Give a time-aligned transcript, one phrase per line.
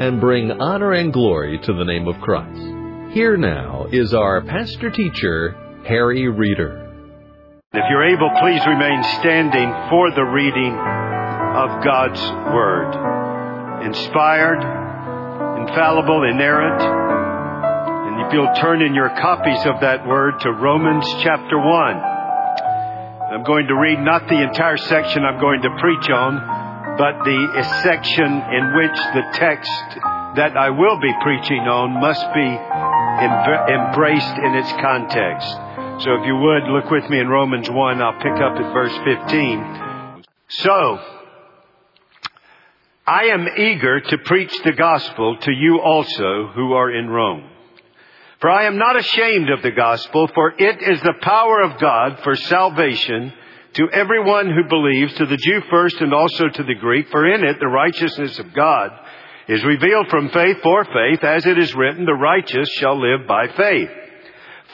[0.00, 2.60] and bring honor and glory to the name of Christ.
[3.14, 6.84] Here now is our pastor teacher, Harry Reeder.
[7.72, 12.20] If you're able, please remain standing for the reading of God's
[12.54, 12.94] Word.
[13.84, 14.62] Inspired,
[15.60, 16.80] infallible, inerrant.
[16.80, 21.64] And if you'll turn in your copies of that Word to Romans chapter 1.
[23.32, 26.67] I'm going to read not the entire section I'm going to preach on,
[26.98, 29.70] but the section in which the text
[30.34, 32.50] that I will be preaching on must be
[33.72, 35.48] embraced in its context.
[36.04, 38.02] So if you would, look with me in Romans 1.
[38.02, 40.24] I'll pick up at verse 15.
[40.48, 40.98] So,
[43.06, 47.48] I am eager to preach the gospel to you also who are in Rome.
[48.40, 52.20] For I am not ashamed of the gospel, for it is the power of God
[52.22, 53.32] for salvation
[53.74, 57.44] to everyone who believes, to the Jew first and also to the Greek, for in
[57.44, 58.90] it the righteousness of God
[59.48, 63.48] is revealed from faith for faith, as it is written, the righteous shall live by
[63.48, 63.90] faith.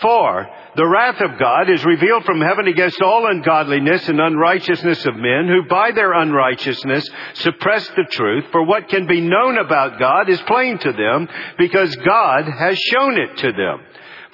[0.01, 5.15] For the wrath of God is revealed from heaven against all ungodliness and unrighteousness of
[5.15, 8.47] men who by their unrighteousness suppress the truth.
[8.51, 11.29] For what can be known about God is plain to them
[11.59, 13.81] because God has shown it to them.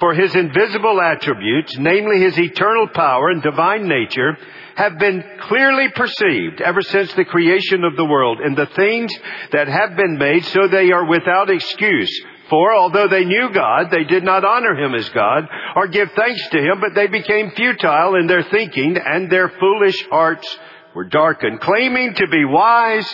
[0.01, 4.35] For his invisible attributes, namely his eternal power and divine nature,
[4.75, 9.13] have been clearly perceived ever since the creation of the world in the things
[9.51, 12.11] that have been made so they are without excuse.
[12.49, 16.49] For although they knew God, they did not honor him as God or give thanks
[16.49, 20.47] to him, but they became futile in their thinking and their foolish hearts
[20.95, 21.61] were darkened.
[21.61, 23.07] Claiming to be wise,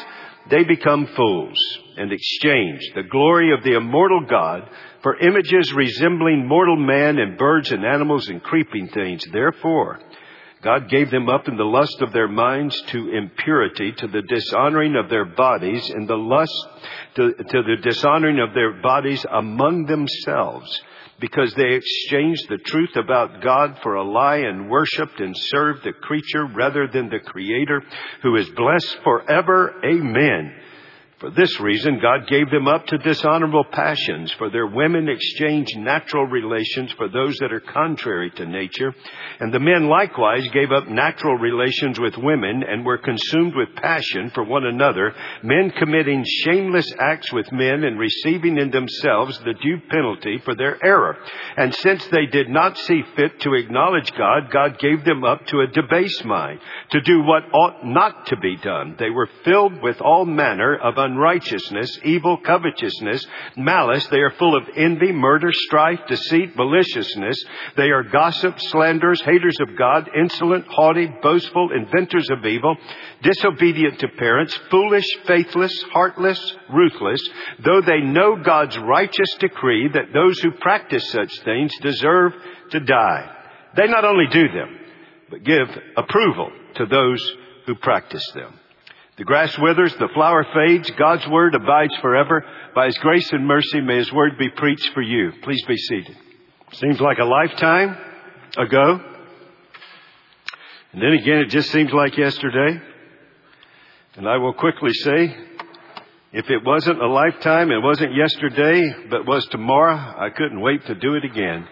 [0.50, 1.58] they become fools
[1.97, 4.70] and exchange the glory of the immortal God
[5.02, 9.24] for images resembling mortal man and birds and animals and creeping things.
[9.31, 10.00] Therefore,
[10.62, 14.96] God gave them up in the lust of their minds to impurity, to the dishonoring
[14.96, 16.52] of their bodies, and the lust
[17.16, 20.81] to, to the dishonoring of their bodies among themselves,
[21.19, 25.94] because they exchanged the truth about God for a lie and worshipped and served the
[25.94, 27.84] creature rather than the Creator,
[28.24, 29.75] who is blessed forever.
[29.85, 30.53] Amen.
[31.19, 36.25] For this reason, God gave them up to dishonorable passions, for their women exchanged natural
[36.25, 38.94] relations for those that are contrary to nature.
[39.39, 44.29] And the men likewise gave up natural relations with women and were consumed with passion
[44.29, 45.11] for one another,
[45.41, 50.78] men committing shameless acts with men and receiving in themselves the due penalty for their
[50.85, 51.17] error.
[51.57, 55.61] And since they did not see fit to acknowledge God, God gave them up to
[55.61, 56.59] a debased mind,
[56.91, 58.97] to do what ought not to be done.
[58.99, 63.25] They were filled with all manner of unrighteousness, evil, covetousness,
[63.56, 64.06] malice.
[64.07, 67.44] They are full of envy, murder, strife, deceit, maliciousness.
[67.75, 72.75] They are gossips, slanderers, haters of God, insolent, haughty, boastful, inventors of evil,
[73.22, 77.22] disobedient to parents, foolish, faithless, heartless, ruthless,
[77.63, 82.34] though they know God's righteous decree that those who practice such things deserve
[82.72, 83.34] to die.
[83.75, 84.78] They not only do them,
[85.29, 87.35] but give approval to those
[87.66, 88.59] who practice them.
[89.17, 92.45] The grass withers, the flower fades, God's word abides forever.
[92.75, 95.31] By his grace and mercy, may his word be preached for you.
[95.41, 96.16] Please be seated.
[96.73, 97.97] Seems like a lifetime
[98.57, 99.01] ago.
[100.94, 102.79] And then again, it just seems like yesterday.
[104.17, 105.35] And I will quickly say,
[106.34, 110.94] if it wasn't a lifetime, it wasn't yesterday, but was tomorrow, I couldn't wait to
[110.94, 111.67] do it again.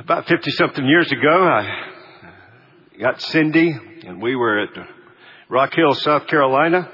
[0.00, 1.92] About 50 something years ago, I
[3.00, 4.95] got Cindy and we were at
[5.48, 6.90] Rock Hill, South Carolina,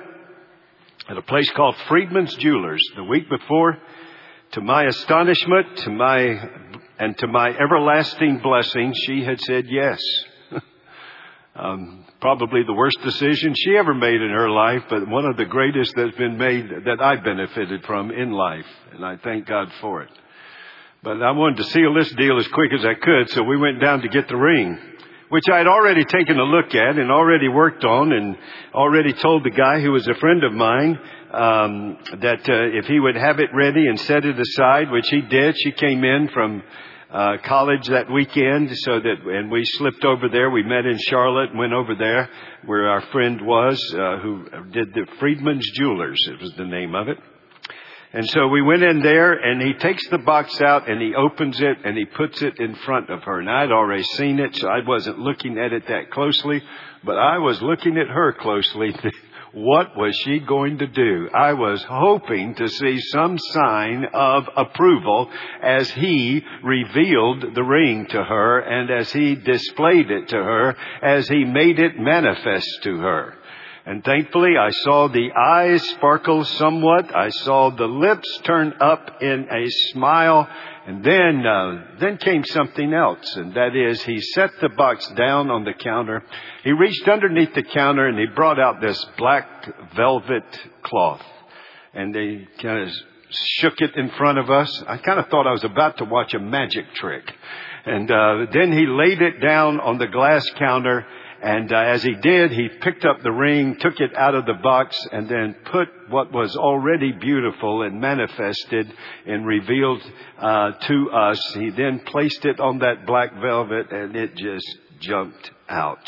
[1.09, 2.83] at a place called Friedman's Jewelers.
[2.97, 3.79] The week before,
[4.53, 6.51] to my astonishment, to my
[6.99, 9.99] and to my everlasting blessing, she had said yes.
[11.57, 15.47] um, probably the worst decision she ever made in her life, but one of the
[15.47, 20.03] greatest that's been made that I benefited from in life, and I thank God for
[20.03, 20.11] it.
[21.03, 23.81] But I wanted to seal this deal as quick as I could, so we went
[23.81, 24.79] down to get the ring
[25.33, 28.37] which I had already taken a look at and already worked on and
[28.75, 30.99] already told the guy who was a friend of mine
[31.33, 35.23] um, that uh, if he would have it ready and set it aside, which he
[35.23, 35.55] did.
[35.57, 36.63] She came in from
[37.11, 40.51] uh, college that weekend, so that and we slipped over there.
[40.51, 42.29] We met in Charlotte and went over there
[42.67, 46.23] where our friend was, uh, who did the Friedman's Jewelers.
[46.31, 47.17] It was the name of it.
[48.15, 51.59] And so we went in there and he takes the box out and he opens
[51.61, 53.41] it and he puts it in front of her.
[53.41, 56.63] And I'd already seen it, so I wasn't looking at it that closely,
[57.05, 58.95] but I was looking at her closely.
[59.53, 61.29] what was she going to do?
[61.35, 65.31] I was hoping to see some sign of approval
[65.63, 71.29] as he revealed the ring to her and as he displayed it to her, as
[71.29, 73.35] he made it manifest to her.
[73.85, 77.15] And thankfully I saw the eyes sparkle somewhat.
[77.15, 80.49] I saw the lips turn up in a smile.
[80.87, 85.49] And then, uh, then came something else, and that is he set the box down
[85.49, 86.25] on the counter.
[86.65, 90.45] He reached underneath the counter and he brought out this black velvet
[90.83, 91.23] cloth.
[91.95, 92.95] And he kind of
[93.31, 94.83] shook it in front of us.
[94.89, 97.33] I kind of thought I was about to watch a magic trick.
[97.85, 101.07] And uh, then he laid it down on the glass counter
[101.43, 104.55] and uh, as he did, he picked up the ring, took it out of the
[104.55, 108.93] box, and then put what was already beautiful and manifested
[109.27, 110.01] and revealed
[110.39, 111.55] uh, to us.
[111.55, 116.07] He then placed it on that black velvet, and it just jumped out.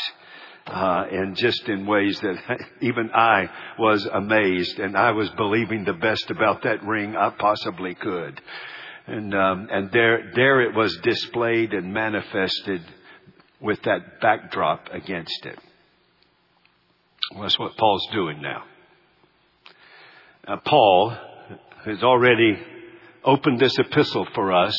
[0.67, 2.37] Uh, and just in ways that
[2.81, 7.93] even I was amazed, and I was believing the best about that ring I possibly
[7.93, 8.39] could.
[9.05, 12.81] And um, and there there it was displayed and manifested
[13.65, 15.59] with that backdrop against it.
[17.33, 18.63] Well, that's what Paul's doing now.
[20.63, 21.17] Paul
[21.85, 22.59] has already
[23.23, 24.77] opened this epistle for us.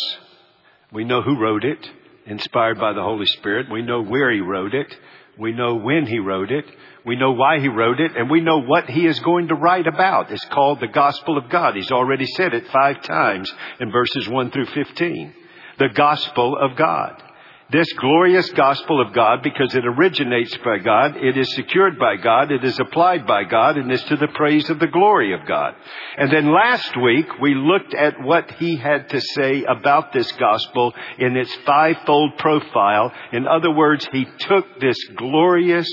[0.92, 1.90] We know who wrote it,
[2.26, 3.66] inspired by the Holy Spirit.
[3.70, 4.96] We know where he wrote it.
[5.38, 6.64] We know when he wrote it.
[7.04, 8.16] We know why he wrote it.
[8.16, 10.30] And we know what he is going to write about.
[10.30, 11.74] It's called the Gospel of God.
[11.74, 15.34] He's already said it five times in verses 1 through 15.
[15.78, 17.22] The Gospel of God.
[17.68, 22.52] This glorious gospel of God, because it originates by God, it is secured by God,
[22.52, 25.74] it is applied by God, and is to the praise of the glory of God.
[26.16, 30.94] And then last week, we looked at what he had to say about this gospel
[31.18, 33.12] in its fivefold profile.
[33.32, 35.90] In other words, he took this glorious,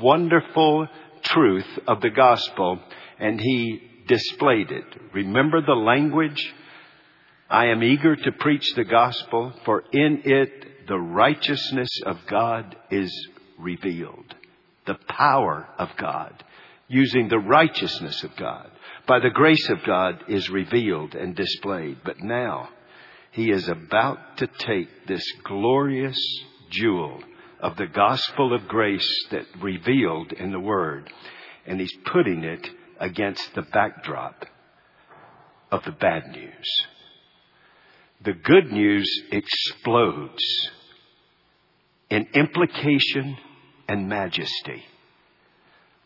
[0.00, 0.88] wonderful
[1.22, 2.78] truth of the gospel
[3.18, 4.84] and he displayed it.
[5.12, 6.54] Remember the language?
[7.48, 13.10] I am eager to preach the gospel, for in it the righteousness of God is
[13.58, 14.34] revealed.
[14.86, 16.44] The power of God,
[16.88, 18.70] using the righteousness of God,
[19.06, 21.98] by the grace of God is revealed and displayed.
[22.04, 22.68] But now,
[23.32, 26.18] he is about to take this glorious
[26.70, 27.22] jewel
[27.60, 31.10] of the gospel of grace that revealed in the Word,
[31.66, 32.68] and he's putting it
[33.00, 34.44] against the backdrop
[35.70, 36.86] of the bad news
[38.24, 40.70] the good news explodes
[42.08, 43.36] in implication
[43.86, 44.82] and majesty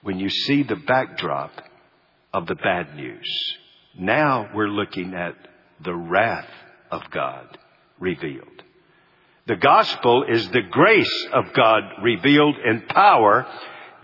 [0.03, 1.53] when you see the backdrop
[2.35, 3.29] of the bad news.
[3.97, 5.37] Now we're looking at
[5.85, 6.49] the wrath
[6.91, 7.57] of God
[8.01, 8.63] revealed.
[9.47, 13.47] The gospel is the grace of God revealed in power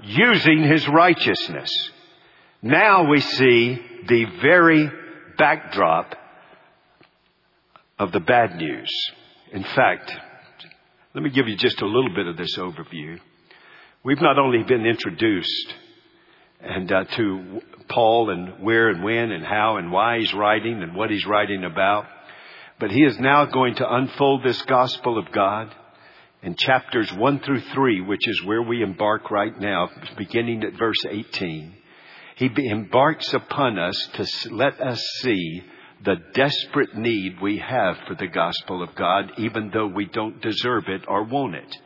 [0.02, 1.70] using his righteousness.
[2.62, 4.90] Now we see the very
[5.37, 6.14] backdrop
[7.99, 8.91] of the bad news.
[9.52, 10.12] In fact,
[11.14, 13.19] let me give you just a little bit of this overview.
[14.02, 15.75] We've not only been introduced
[16.61, 20.94] and uh, to Paul and where and when and how and why he's writing and
[20.96, 22.06] what he's writing about,
[22.80, 25.75] but he is now going to unfold this gospel of God
[26.42, 31.04] in chapters 1 through 3, which is where we embark right now, beginning at verse
[31.09, 31.75] 18.
[32.37, 35.62] He embarks upon us to let us see
[36.04, 40.84] the desperate need we have for the gospel of God, even though we don't deserve
[40.88, 41.76] it or want it.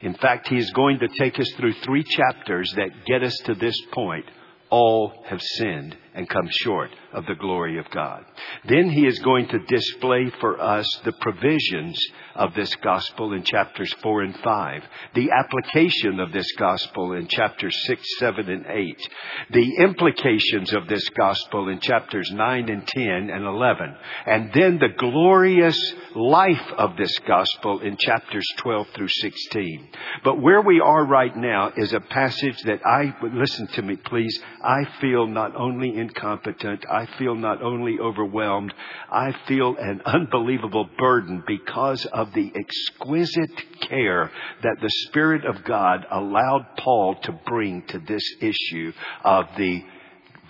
[0.00, 3.54] In fact, he is going to take us through three chapters that get us to
[3.54, 4.24] this point.
[4.70, 8.24] All have sinned and come short of the glory of God.
[8.68, 11.98] Then he is going to display for us the provisions
[12.34, 14.82] of this gospel in chapters 4 and 5,
[15.14, 19.08] the application of this gospel in chapters 6, 7, and 8,
[19.50, 23.96] the implications of this gospel in chapters 9 and 10 and 11,
[24.26, 29.88] and then the glorious life of this gospel in chapters 12 through 16.
[30.24, 34.40] But where we are right now is a passage that I, listen to me please,
[34.62, 36.84] I feel not only incompetent.
[36.90, 38.72] I feel not only overwhelmed,
[39.10, 44.30] I feel an unbelievable burden because of the exquisite care
[44.62, 48.92] that the Spirit of God allowed Paul to bring to this issue
[49.24, 49.82] of the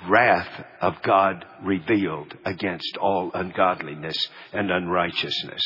[0.09, 4.17] wrath of God revealed against all ungodliness
[4.53, 5.63] and unrighteousness.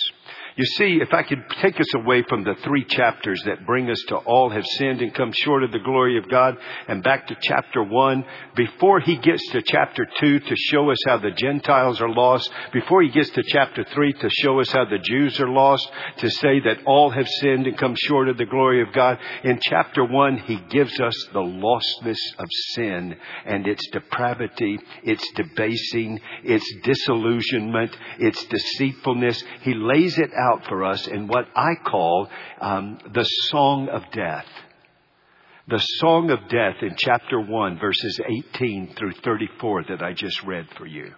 [0.55, 4.01] You see, if I could take us away from the three chapters that bring us
[4.09, 7.37] to all have sinned and come short of the glory of God and back to
[7.41, 8.23] chapter one,
[8.55, 13.03] before he gets to chapter two to show us how the Gentiles are lost, before
[13.03, 16.61] he gets to chapter three to show us how the Jews are lost, to say
[16.61, 20.37] that all have sinned and come short of the glory of God, in chapter one,
[20.37, 23.17] he gives us the lostness of sin
[23.47, 29.43] and its depravity, its debasing, its disillusionment, its deceitfulness.
[29.63, 32.29] He lays it out for us in what I call
[32.61, 34.47] um, the song of death.
[35.69, 38.21] The song of death in chapter 1, verses
[38.55, 41.13] 18 through 34 that I just read for you.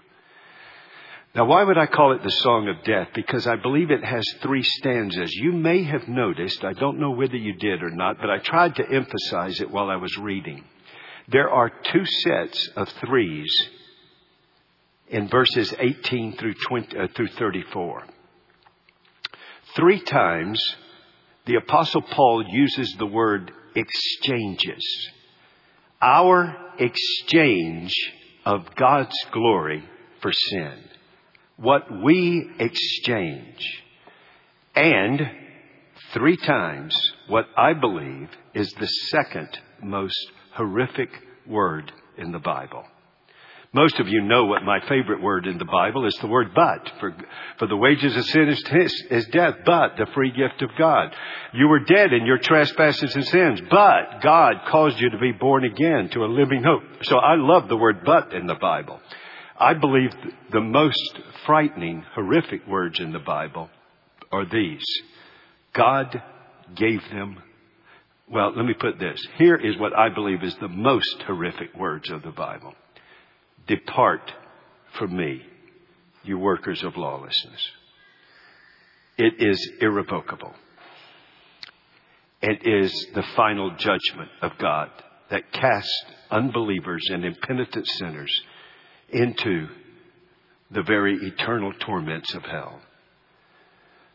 [1.35, 3.09] Now, why would I call it the Song of Death?
[3.12, 5.35] Because I believe it has three stanzas.
[5.35, 8.76] You may have noticed, I don't know whether you did or not, but I tried
[8.76, 10.62] to emphasize it while I was reading.
[11.26, 13.52] There are two sets of threes
[15.09, 18.04] in verses 18 through, 20, uh, through 34.
[19.75, 20.61] Three times,
[21.47, 24.85] the Apostle Paul uses the word exchanges.
[26.00, 27.92] Our exchange
[28.44, 29.85] of God's glory
[30.21, 30.75] for sin.
[31.56, 33.83] What we exchange.
[34.75, 35.30] And
[36.12, 36.94] three times,
[37.28, 39.49] what I believe is the second
[39.83, 41.11] most horrific
[41.47, 42.85] word in the Bible.
[43.75, 46.93] Most of you know what my favorite word in the Bible is the word but.
[47.00, 47.12] For,
[47.59, 48.62] for the wages of sin is,
[49.11, 51.12] is death, but the free gift of God.
[51.52, 55.64] You were dead in your trespasses and sins, but God caused you to be born
[55.64, 56.85] again to a living hope.
[57.02, 59.00] So I love the word but in the Bible.
[59.59, 60.11] I believe
[60.52, 63.71] the most frightening, horrific words in the Bible
[64.31, 64.85] are these.
[65.73, 66.23] God
[66.76, 67.43] gave them
[68.26, 69.21] well, let me put this.
[69.37, 72.73] Here is what I believe is the most horrific words of the Bible.
[73.66, 74.33] Depart
[74.99, 75.42] from me,
[76.23, 77.71] you workers of lawlessness.
[79.16, 80.54] It is irrevocable.
[82.42, 84.90] It is the final judgment of God
[85.30, 88.42] that casts unbelievers and impenitent sinners
[89.09, 89.68] into
[90.71, 92.80] the very eternal torments of hell.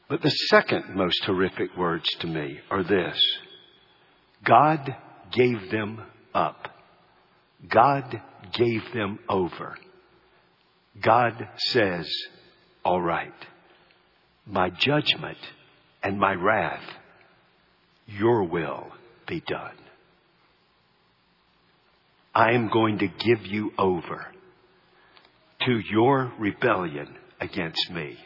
[0.09, 3.19] But the second most horrific words to me are this
[4.43, 4.95] God
[5.31, 6.01] gave them
[6.33, 6.67] up.
[7.67, 8.21] God
[8.53, 9.77] gave them over.
[11.01, 12.09] God says,
[12.83, 13.33] all right,
[14.45, 15.37] my judgment
[16.03, 16.83] and my wrath,
[18.07, 18.87] your will
[19.27, 19.75] be done.
[22.33, 24.25] I am going to give you over
[25.65, 28.17] to your rebellion against me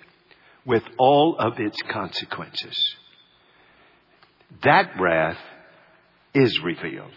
[0.65, 2.77] with all of its consequences.
[4.63, 5.37] That wrath
[6.33, 7.13] is revealed.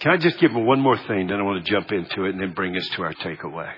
[0.00, 2.40] Can I just give one more thing, then I want to jump into it and
[2.40, 3.72] then bring us to our takeaway.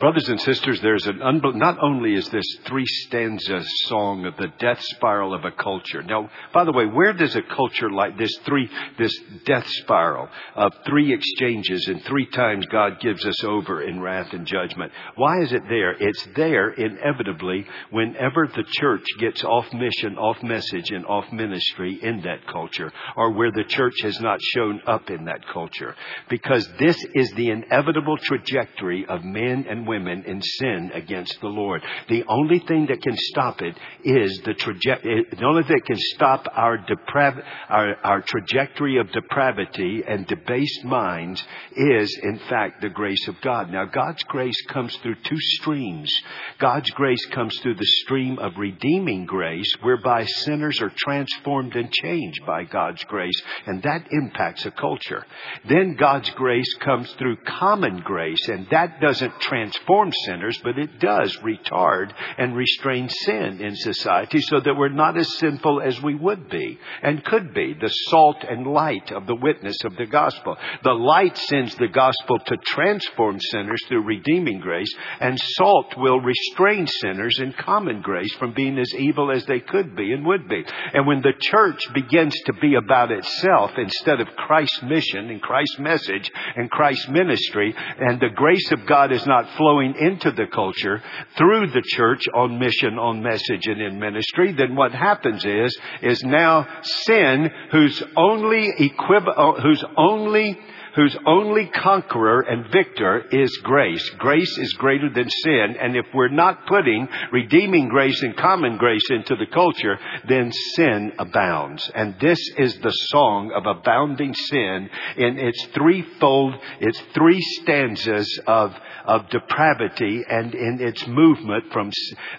[0.00, 1.18] Brothers and sisters, there's an
[1.56, 6.02] not only is this three stanza song of the death spiral of a culture.
[6.02, 8.66] Now, by the way, where does a culture like this three,
[8.96, 9.14] this
[9.44, 14.46] death spiral of three exchanges and three times God gives us over in wrath and
[14.46, 14.90] judgment?
[15.16, 15.92] Why is it there?
[15.92, 22.22] It's there inevitably whenever the church gets off mission, off message, and off ministry in
[22.22, 25.94] that culture, or where the church has not shown up in that culture.
[26.30, 31.82] Because this is the inevitable trajectory of men and women in sin against the Lord.
[32.08, 35.86] The only thing that can stop it is the trajectory, eh, the only thing that
[35.86, 41.42] can stop our, deprav- our, our trajectory of depravity and debased minds
[41.74, 43.70] is, in fact, the grace of God.
[43.70, 46.12] Now, God's grace comes through two streams.
[46.58, 52.46] God's grace comes through the stream of redeeming grace, whereby sinners are transformed and changed
[52.46, 55.26] by God's grace, and that impacts a culture.
[55.68, 60.98] Then God's grace comes through common grace, and that doesn't transform transform sinners, but it
[61.00, 66.14] does retard and restrain sin in society so that we're not as sinful as we
[66.14, 67.74] would be and could be.
[67.80, 70.56] The salt and light of the witness of the gospel.
[70.84, 76.86] The light sends the gospel to transform sinners through redeeming grace, and salt will restrain
[76.86, 80.64] sinners in common grace from being as evil as they could be and would be.
[80.92, 85.78] And when the church begins to be about itself instead of Christ's mission and Christ's
[85.78, 90.46] message and Christ's ministry, and the grace of God is not flowing flowing into the
[90.46, 91.00] culture
[91.36, 96.22] through the church on mission, on message, and in ministry, then what happens is, is
[96.24, 100.58] now sin, whose only equiv- uh, whose only
[100.94, 104.08] whose only conqueror and victor is grace.
[104.18, 109.08] Grace is greater than sin, and if we're not putting redeeming grace and common grace
[109.10, 111.90] into the culture, then sin abounds.
[111.94, 118.74] And this is the song of abounding sin in its threefold, its three stanzas of,
[119.04, 121.90] of depravity and in its movement from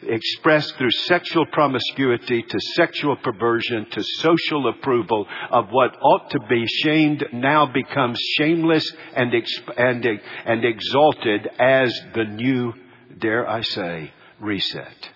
[0.04, 6.66] expressed through sexual promiscuity to sexual perversion to social approval of what ought to be
[6.84, 9.34] shamed now becomes shameless and,
[9.78, 10.06] and,
[10.46, 12.74] and exalted as the new,
[13.18, 15.10] dare I say, reset.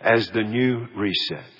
[0.00, 1.53] As the new reset.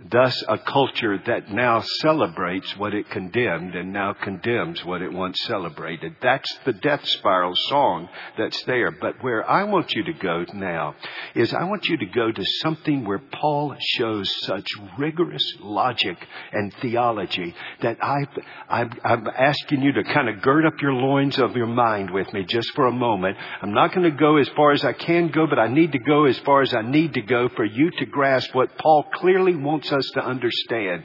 [0.00, 5.40] Thus, a culture that now celebrates what it condemned and now condemns what it once
[5.42, 6.16] celebrated.
[6.20, 8.90] That's the death spiral song that's there.
[8.90, 10.96] But where I want you to go now
[11.36, 16.18] is I want you to go to something where Paul shows such rigorous logic
[16.52, 18.26] and theology that I,
[18.68, 22.42] I'm asking you to kind of gird up your loins of your mind with me
[22.42, 23.36] just for a moment.
[23.62, 26.00] I'm not going to go as far as I can go, but I need to
[26.00, 29.54] go as far as I need to go for you to grasp what Paul clearly
[29.54, 31.04] wants us to understand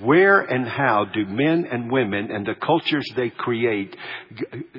[0.00, 3.96] where and how do men and women and the cultures they create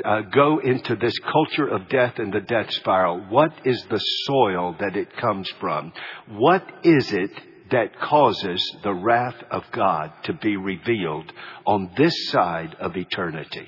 [0.04, 3.22] uh, go into this culture of death and the death spiral?
[3.30, 5.94] What is the soil that it comes from?
[6.30, 7.32] What is it
[7.72, 11.32] that causes the wrath of God to be revealed
[11.66, 13.68] on this side of eternity?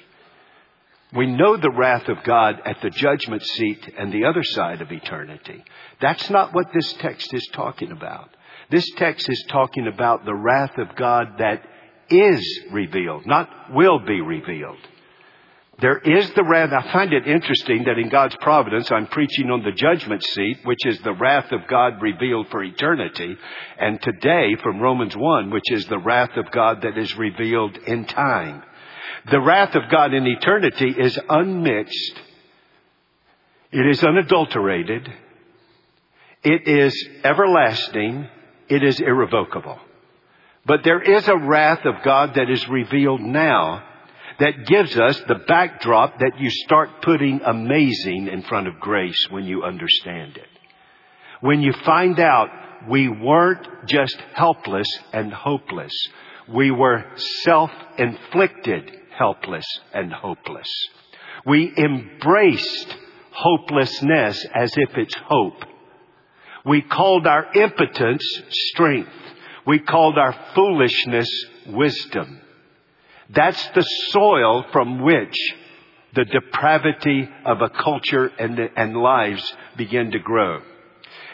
[1.15, 4.91] We know the wrath of God at the judgment seat and the other side of
[4.91, 5.63] eternity.
[5.99, 8.29] That's not what this text is talking about.
[8.69, 11.63] This text is talking about the wrath of God that
[12.09, 14.77] is revealed, not will be revealed.
[15.81, 16.71] There is the wrath.
[16.73, 20.85] I find it interesting that in God's providence, I'm preaching on the judgment seat, which
[20.85, 23.38] is the wrath of God revealed for eternity,
[23.79, 28.05] and today from Romans 1, which is the wrath of God that is revealed in
[28.05, 28.61] time.
[29.31, 32.21] The wrath of God in eternity is unmixed.
[33.71, 35.07] It is unadulterated.
[36.43, 38.27] It is everlasting
[38.69, 39.79] it is irrevocable.
[40.65, 43.83] But there is a wrath of God that is revealed now
[44.39, 49.45] that gives us the backdrop that you start putting amazing in front of grace when
[49.45, 50.47] you understand it.
[51.41, 52.49] When you find out
[52.88, 55.93] we weren't just helpless and hopeless.
[56.47, 57.05] We were
[57.43, 60.69] self-inflicted helpless and hopeless.
[61.45, 62.95] We embraced
[63.31, 65.63] hopelessness as if it's hope
[66.66, 69.12] we called our impotence strength.
[69.65, 71.30] We called our foolishness
[71.67, 72.41] wisdom.
[73.30, 75.38] That's the soil from which
[76.15, 80.62] the depravity of a culture and, and lives begin to grow.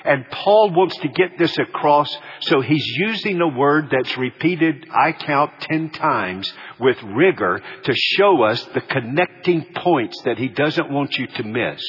[0.06, 5.12] And Paul wants to get this across, so he's using a word that's repeated, I
[5.14, 11.18] count ten times, with rigor to show us the connecting points that he doesn't want
[11.18, 11.82] you to miss.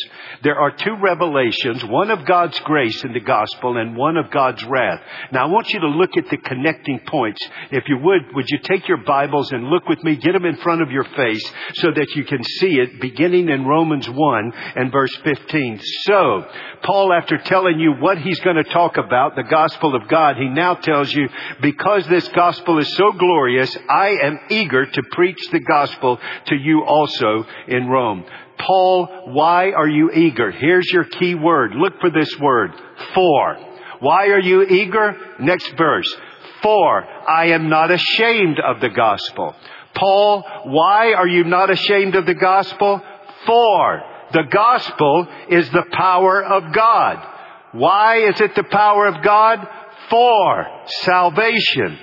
[0.42, 4.64] There are two revelations, one of God's grace in the gospel and one of God's
[4.64, 5.00] wrath.
[5.33, 7.40] Now I want you to look at the connecting points.
[7.70, 10.57] If you would, would you take your Bibles and look with me, get them in
[10.57, 14.92] front of your face so that you can see it beginning in Romans 1 and
[14.92, 15.81] verse 15.
[16.05, 16.44] So,
[16.83, 20.49] Paul after telling you what he's going to talk about, the gospel of God, he
[20.49, 21.29] now tells you,
[21.61, 26.85] because this gospel is so glorious, I am eager to preach the gospel to you
[26.85, 28.25] also in Rome.
[28.61, 30.53] Paul, why are you eager?
[30.53, 31.73] Here's your key word.
[31.75, 32.71] Look for this word.
[33.12, 33.57] For.
[33.99, 35.16] Why are you eager?
[35.40, 36.16] Next verse.
[36.62, 39.53] For I am not ashamed of the gospel.
[39.97, 43.03] Paul, why are you not ashamed of the gospel?
[43.47, 47.33] For the gospel is the power of God.
[47.72, 49.66] Why is it the power of God?
[50.09, 50.66] For
[51.02, 51.98] salvation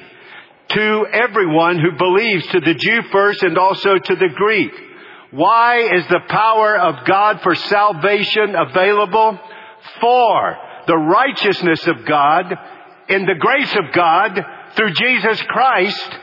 [0.69, 4.71] to everyone who believes, to the Jew first and also to the Greek.
[5.31, 9.39] Why is the power of God for salvation available?
[9.99, 12.53] For the righteousness of God
[13.09, 14.39] in the grace of God
[14.75, 16.17] through Jesus Christ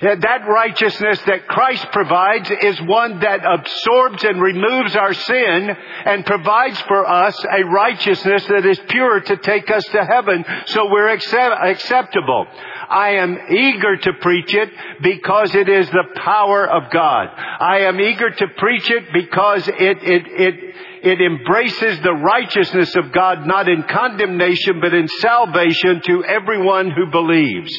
[0.00, 6.80] that righteousness that Christ provides is one that absorbs and removes our sin and provides
[6.82, 11.62] for us a righteousness that is pure to take us to heaven so we're accept-
[11.62, 12.46] acceptable.
[12.88, 14.70] I am eager to preach it
[15.02, 17.28] because it is the power of God.
[17.36, 23.12] I am eager to preach it because it, it, it, it embraces the righteousness of
[23.12, 27.70] God not in condemnation but in salvation to everyone who believes.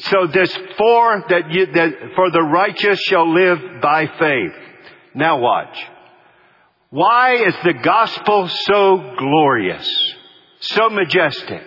[0.00, 4.52] So this for that, you, that for the righteous shall live by faith.
[5.14, 5.76] Now watch.
[6.90, 10.14] Why is the gospel so glorious?
[10.60, 11.62] So majestic?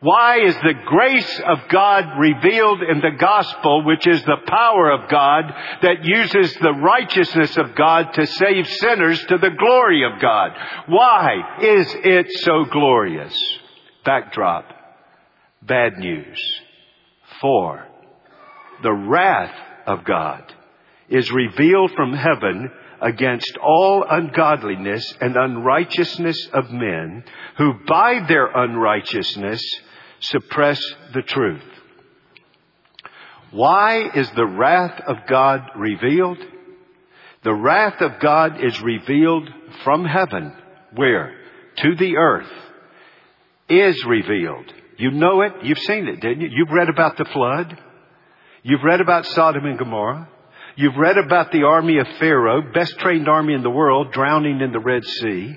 [0.00, 5.08] Why is the grace of God revealed in the gospel, which is the power of
[5.08, 5.44] God
[5.82, 10.52] that uses the righteousness of God to save sinners to the glory of God?
[10.86, 13.36] Why is it so glorious?
[14.04, 14.66] Backdrop.
[15.62, 16.38] Bad news.
[17.40, 17.86] For.
[18.82, 19.54] The wrath
[19.86, 20.42] of God
[21.08, 22.70] is revealed from heaven
[23.00, 27.24] against all ungodliness and unrighteousness of men
[27.56, 29.62] who by their unrighteousness
[30.20, 30.80] suppress
[31.14, 31.62] the truth.
[33.50, 36.38] Why is the wrath of God revealed?
[37.44, 39.48] The wrath of God is revealed
[39.84, 40.52] from heaven.
[40.94, 41.34] Where?
[41.78, 42.50] To the earth.
[43.68, 44.72] Is revealed.
[44.98, 45.52] You know it.
[45.62, 46.48] You've seen it, didn't you?
[46.50, 47.80] You've read about the flood.
[48.64, 50.28] You've read about Sodom and Gomorrah.
[50.76, 54.72] You've read about the army of Pharaoh, best trained army in the world, drowning in
[54.72, 55.56] the Red Sea.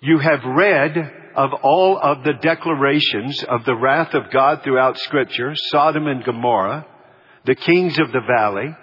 [0.00, 0.96] You have read
[1.36, 6.86] of all of the declarations of the wrath of God throughout scripture, Sodom and Gomorrah,
[7.44, 8.74] the kings of the valley.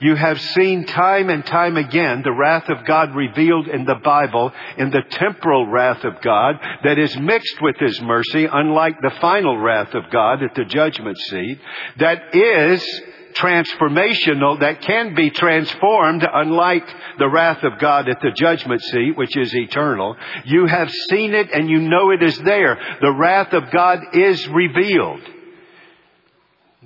[0.00, 4.52] You have seen time and time again the wrath of God revealed in the Bible
[4.76, 9.58] in the temporal wrath of God that is mixed with His mercy, unlike the final
[9.58, 11.58] wrath of God at the judgment seat,
[11.98, 13.02] that is
[13.34, 16.86] transformational that can be transformed unlike
[17.18, 20.16] the wrath of God at the judgment seat, which is eternal.
[20.44, 22.78] You have seen it and you know it is there.
[23.00, 25.20] The wrath of God is revealed.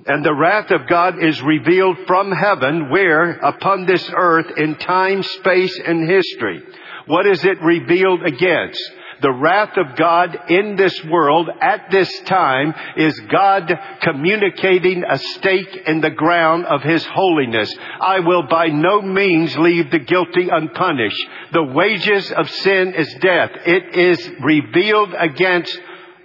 [0.06, 3.32] And the wrath of God is revealed from heaven where?
[3.38, 6.62] Upon this earth in time, space, and history.
[7.06, 8.80] What is it revealed against?
[9.22, 15.84] the wrath of God in this world at this time is God communicating a stake
[15.86, 17.72] in the ground of His holiness.
[18.00, 21.24] I will by no means leave the guilty unpunished.
[21.52, 23.50] The wages of sin is death.
[23.64, 25.80] It is revealed against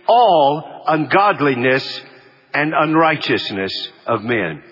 [0.07, 2.01] all ungodliness
[2.57, 4.63] and unrighteousness of men.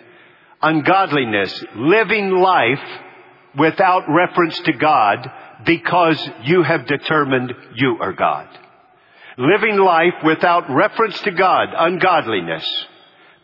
[0.59, 2.81] Ungodliness, living life
[3.59, 5.29] without reference to God,
[5.67, 8.47] because you have determined you are God.
[9.37, 12.65] Living life without reference to God, ungodliness,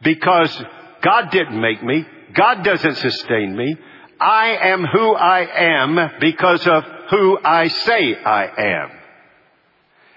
[0.01, 0.63] because
[1.03, 3.75] God didn't make me, God doesn't sustain me,
[4.19, 8.89] I am who I am because of who I say I am.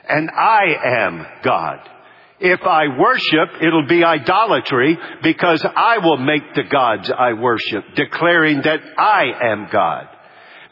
[0.09, 0.65] And I
[1.03, 1.91] am God.
[2.41, 8.63] If I worship, it'll be idolatry because I will make the gods I worship, declaring
[8.63, 10.09] that I am God.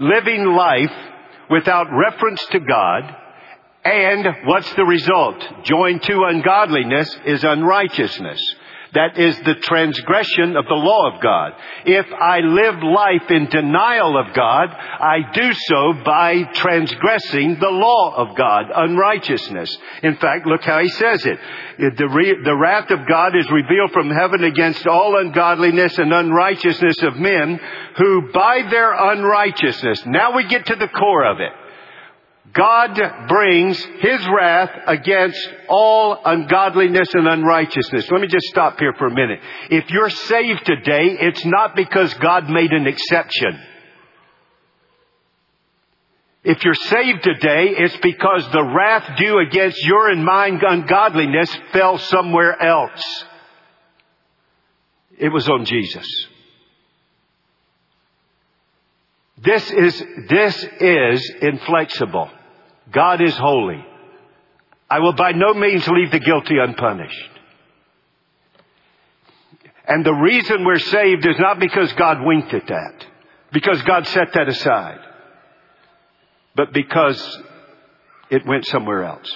[0.00, 0.92] Living life
[1.48, 3.16] without reference to God.
[3.84, 5.36] And what's the result?
[5.64, 8.40] Joined to ungodliness is unrighteousness.
[8.94, 11.52] That is the transgression of the law of God.
[11.86, 18.14] If I live life in denial of God, I do so by transgressing the law
[18.16, 19.74] of God, unrighteousness.
[20.02, 21.38] In fact, look how he says it.
[21.78, 27.02] The, re- the wrath of God is revealed from heaven against all ungodliness and unrighteousness
[27.02, 27.58] of men
[27.96, 31.52] who by their unrighteousness, now we get to the core of it.
[32.52, 35.38] God brings His wrath against
[35.68, 38.10] all ungodliness and unrighteousness.
[38.10, 39.40] Let me just stop here for a minute.
[39.70, 43.58] If you're saved today, it's not because God made an exception.
[46.44, 51.98] If you're saved today, it's because the wrath due against your and mine ungodliness fell
[51.98, 53.24] somewhere else.
[55.16, 56.06] It was on Jesus.
[59.38, 62.30] This is, this is inflexible.
[62.90, 63.84] God is holy.
[64.90, 67.30] I will by no means leave the guilty unpunished.
[69.86, 73.06] And the reason we're saved is not because God winked at that,
[73.52, 75.00] because God set that aside,
[76.54, 77.40] but because
[78.30, 79.30] it went somewhere else.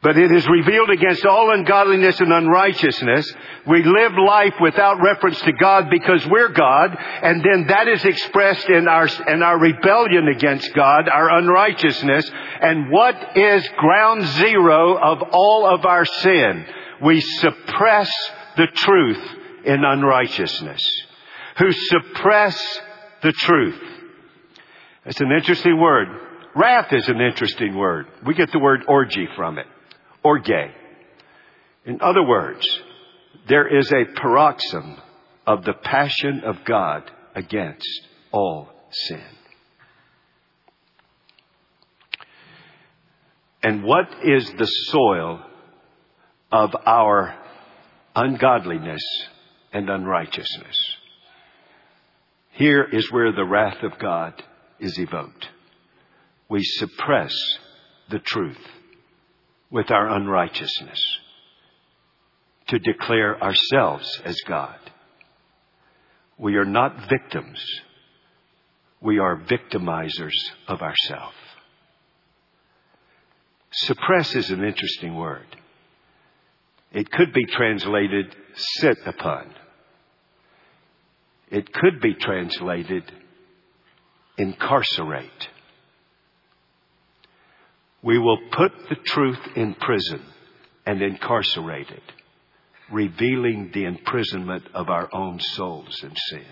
[0.00, 3.34] But it is revealed against all ungodliness and unrighteousness.
[3.66, 8.68] We live life without reference to God because we're God, and then that is expressed
[8.68, 12.30] in our, in our rebellion against God, our unrighteousness.
[12.60, 16.64] And what is ground zero of all of our sin?
[17.02, 18.12] We suppress
[18.56, 19.22] the truth
[19.64, 20.80] in unrighteousness.
[21.58, 22.80] Who suppress
[23.22, 23.82] the truth.
[25.04, 26.06] That's an interesting word.
[26.54, 28.06] Wrath is an interesting word.
[28.24, 29.66] We get the word orgy from it
[30.22, 30.50] orge.
[31.84, 32.66] In other words,
[33.48, 34.96] there is a paroxysm
[35.46, 37.88] of the passion of God against
[38.30, 39.24] all sin.
[43.62, 45.40] And what is the soil
[46.52, 47.34] of our
[48.14, 49.02] ungodliness
[49.72, 50.76] and unrighteousness?
[52.52, 54.42] Here is where the wrath of God
[54.78, 55.48] is evoked.
[56.48, 57.34] We suppress
[58.10, 58.58] the truth
[59.70, 61.00] with our unrighteousness
[62.68, 64.78] to declare ourselves as God.
[66.38, 67.58] We are not victims.
[69.00, 71.36] We are victimizers of ourselves.
[73.70, 75.46] Suppress is an interesting word.
[76.92, 79.54] It could be translated sit upon.
[81.50, 83.04] It could be translated
[84.38, 85.48] incarcerate.
[88.02, 90.22] We will put the truth in prison
[90.86, 92.02] and incarcerate it,
[92.90, 96.46] revealing the imprisonment of our own souls in sin.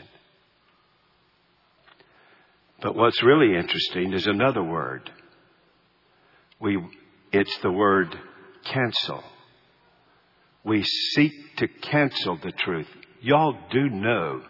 [2.82, 5.10] But what's really interesting is another word.
[6.60, 6.78] We,
[7.32, 8.14] it's the word
[8.64, 9.22] cancel.
[10.64, 12.88] We seek to cancel the truth.
[13.22, 14.42] Y'all do know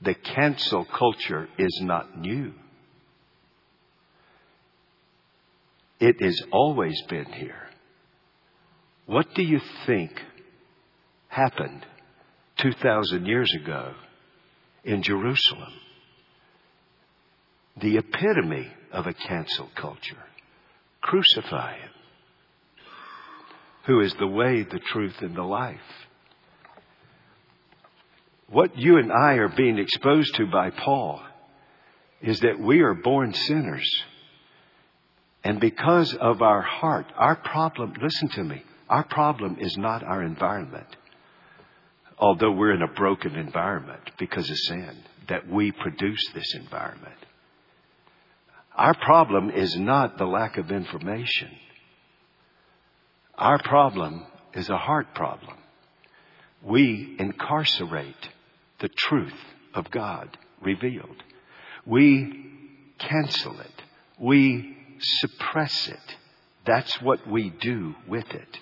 [0.00, 2.52] the cancel culture is not new.
[6.02, 7.68] It has always been here.
[9.06, 10.10] What do you think
[11.28, 11.86] happened
[12.56, 13.94] 2,000 years ago
[14.82, 15.72] in Jerusalem?
[17.80, 20.24] The epitome of a cancel culture.
[21.02, 21.90] Crucify him.
[23.86, 25.78] Who is the way, the truth, and the life.
[28.48, 31.22] What you and I are being exposed to by Paul
[32.20, 33.88] is that we are born sinners
[35.44, 40.22] and because of our heart, our problem, listen to me, our problem is not our
[40.22, 40.86] environment.
[42.18, 44.96] Although we're in a broken environment because of sin,
[45.28, 47.16] that we produce this environment.
[48.76, 51.50] Our problem is not the lack of information.
[53.36, 54.24] Our problem
[54.54, 55.56] is a heart problem.
[56.62, 58.28] We incarcerate
[58.80, 59.32] the truth
[59.74, 61.22] of God revealed.
[61.84, 62.50] We
[62.98, 63.82] cancel it.
[64.18, 66.16] We suppress it.
[66.64, 68.58] That's what we do with it.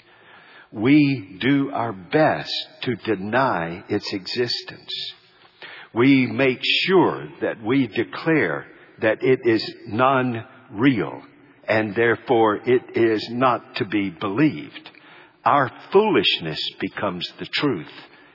[0.72, 4.92] We do our best to deny its existence.
[5.92, 8.66] We make sure that we declare
[9.00, 11.22] that it is non-real
[11.66, 14.90] and therefore it is not to be believed.
[15.44, 17.90] Our foolishness becomes the truth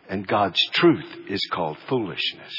[0.09, 2.53] and God's truth is called foolishness.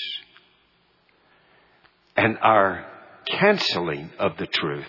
[2.17, 2.87] And our
[3.27, 4.87] canceling of the truth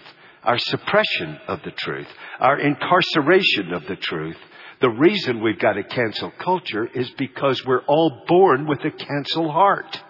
[0.48, 2.08] our suppression of the truth,
[2.40, 4.38] our incarceration of the truth.
[4.80, 9.52] The reason we've got a cancel culture is because we're all born with a cancel
[9.52, 10.02] heart.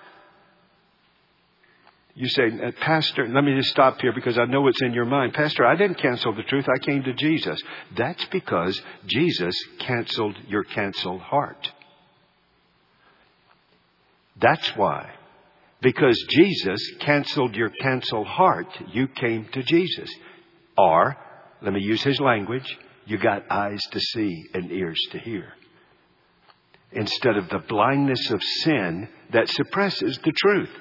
[2.13, 5.05] You say, uh, Pastor, let me just stop here because I know what's in your
[5.05, 5.33] mind.
[5.33, 6.65] Pastor, I didn't cancel the truth.
[6.67, 7.59] I came to Jesus.
[7.95, 11.71] That's because Jesus canceled your canceled heart.
[14.39, 15.11] That's why.
[15.81, 20.11] Because Jesus canceled your canceled heart, you came to Jesus.
[20.77, 21.17] Or,
[21.61, 25.53] let me use his language, you got eyes to see and ears to hear.
[26.91, 30.71] Instead of the blindness of sin that suppresses the truth.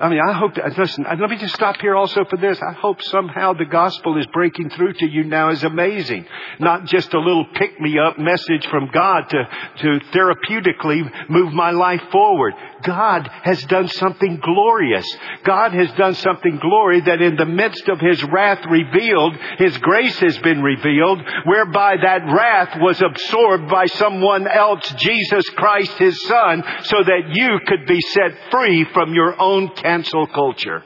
[0.00, 2.58] I mean, I hope, listen, let me just stop here also for this.
[2.62, 6.24] I hope somehow the gospel is breaking through to you now is amazing.
[6.58, 9.48] Not just a little pick me up message from God to,
[9.80, 12.54] to therapeutically move my life forward.
[12.82, 15.06] God has done something glorious.
[15.44, 20.18] God has done something glory that in the midst of His wrath revealed, His grace
[20.20, 26.64] has been revealed, whereby that wrath was absorbed by someone else, Jesus Christ, His Son,
[26.84, 30.82] so that you could be set free from your own cancel culture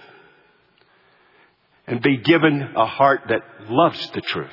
[1.86, 4.48] and be given a heart that loves the truth.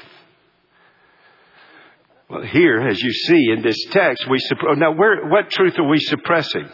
[2.29, 5.77] Well, here, as you see in this text, we supp- oh, now where, what truth
[5.77, 6.67] are we suppressing?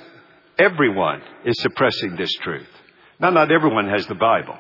[0.57, 2.67] Everyone is suppressing this truth.
[3.19, 4.57] Now, not everyone has the Bible.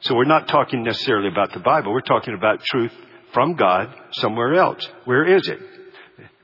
[0.00, 1.92] So we're not talking necessarily about the Bible.
[1.92, 2.92] We're talking about truth
[3.32, 4.84] from God somewhere else.
[5.04, 5.60] Where is it?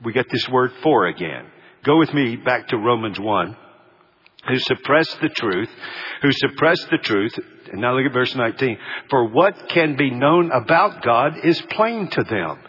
[0.03, 1.45] We get this word for again.
[1.83, 3.57] Go with me back to Romans 1
[4.47, 5.69] who suppress the truth,
[6.21, 7.37] who suppress the truth.
[7.71, 8.77] And now look at verse 19.
[9.09, 12.59] For what can be known about God is plain to them.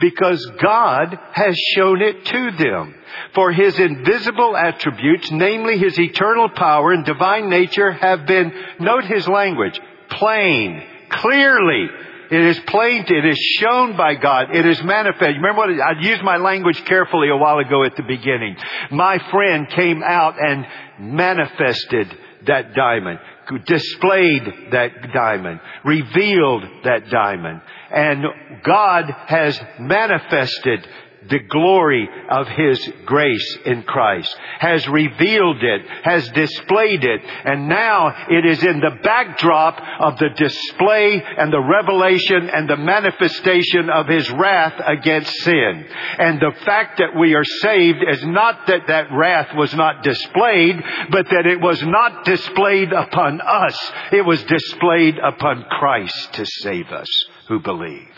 [0.00, 2.94] Because God has shown it to them.
[3.34, 9.28] For His invisible attributes, namely His eternal power and divine nature have been, note His
[9.28, 9.78] language,
[10.10, 11.88] plain, clearly
[12.34, 15.36] it is plain, it is shown by God, it is manifest.
[15.36, 18.56] Remember what, I used my language carefully a while ago at the beginning.
[18.90, 20.66] My friend came out and
[20.98, 22.16] manifested
[22.46, 23.18] that diamond,
[23.66, 24.42] displayed
[24.72, 27.60] that diamond, revealed that diamond.
[27.90, 28.24] And
[28.64, 30.86] God has manifested
[31.28, 38.26] the glory of His grace in Christ, has revealed it, has displayed it, and now
[38.28, 44.06] it is in the backdrop of the display and the revelation and the manifestation of
[44.06, 45.86] His wrath against sin.
[46.18, 50.82] And the fact that we are saved is not that that wrath was not displayed,
[51.10, 53.92] but that it was not displayed upon us.
[54.12, 57.08] It was displayed upon Christ to save us
[57.48, 58.08] who believe.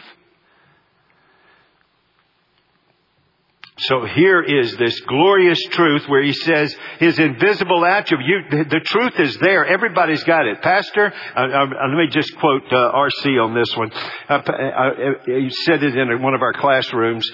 [3.78, 9.20] So here is this glorious truth where he says his invisible attribute, the, the truth
[9.20, 9.66] is there.
[9.66, 10.62] Everybody's got it.
[10.62, 13.92] Pastor, uh, uh, let me just quote uh, RC on this one.
[14.30, 14.90] Uh, uh, uh,
[15.26, 17.30] he said it in one of our classrooms.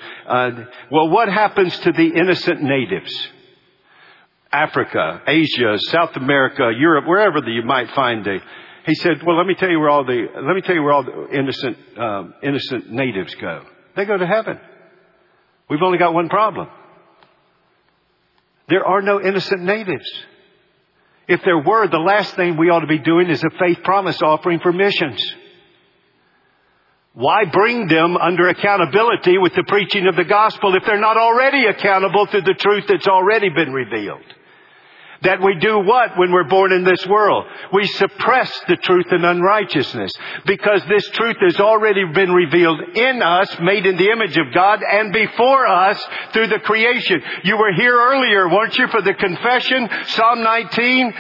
[0.91, 3.29] well, what happens to the innocent natives?
[4.51, 8.39] Africa, Asia, South America, Europe, wherever the, you might find the,
[8.85, 10.93] he said, well, let me tell you where all the, let me tell you where
[10.93, 13.65] all the innocent, um, innocent natives go.
[13.95, 14.59] They go to heaven.
[15.69, 16.69] We've only got one problem.
[18.69, 20.09] There are no innocent natives.
[21.29, 24.21] If there were, the last thing we ought to be doing is a faith promise
[24.23, 25.23] offering for missions.
[27.15, 31.67] Why bring them under accountability with the preaching of the gospel if they're not already
[31.67, 34.25] accountable to the truth that's already been revealed?
[35.23, 37.47] That we do what when we're born in this world?
[37.73, 40.13] We suppress the truth and unrighteousness
[40.47, 44.83] because this truth has already been revealed in us, made in the image of God
[44.83, 47.23] and before us through the creation.
[47.45, 49.89] You were here earlier, weren't you, for the confession?
[50.09, 51.15] Psalm 19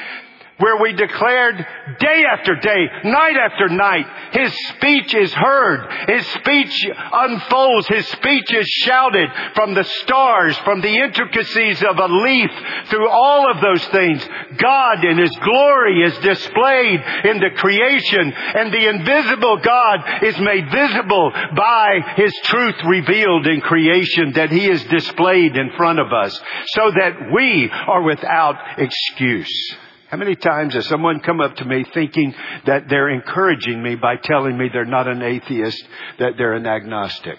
[0.62, 1.56] where we declared
[1.98, 5.90] day after day, night after night, His speech is heard.
[6.08, 7.88] His speech unfolds.
[7.88, 12.50] His speech is shouted from the stars, from the intricacies of a leaf,
[12.86, 14.24] through all of those things.
[14.56, 20.70] God in His glory is displayed in the creation and the invisible God is made
[20.70, 26.40] visible by His truth revealed in creation that He is displayed in front of us
[26.66, 29.76] so that we are without excuse.
[30.12, 32.34] How many times has someone come up to me thinking
[32.66, 35.82] that they're encouraging me by telling me they're not an atheist,
[36.18, 37.38] that they're an agnostic?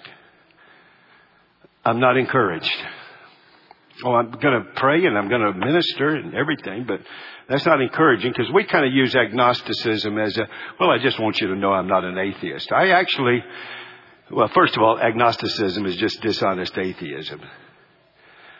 [1.85, 2.73] I'm not encouraged.
[4.03, 7.01] Oh, I'm going to pray and I'm going to minister and everything, but
[7.47, 10.47] that's not encouraging because we kind of use agnosticism as a,
[10.79, 12.71] well, I just want you to know I'm not an atheist.
[12.71, 13.43] I actually,
[14.31, 17.39] well, first of all, agnosticism is just dishonest atheism.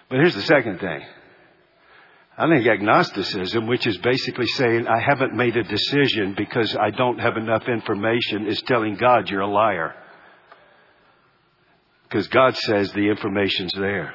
[0.07, 1.01] But here's the second thing.
[2.37, 7.19] I think agnosticism, which is basically saying I haven't made a decision because I don't
[7.19, 9.93] have enough information, is telling God you're a liar.
[12.03, 14.13] Because God says the information's there.